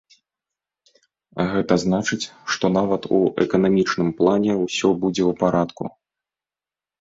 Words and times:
Гэта 1.51 1.73
значыць, 1.83 2.25
што 2.53 2.65
нават 2.77 3.01
у 3.19 3.19
эканамічным 3.45 4.09
плане 4.23 4.51
ўсё 4.65 4.89
будзе 5.05 5.23
ў 5.29 5.43
парадку. 5.45 5.83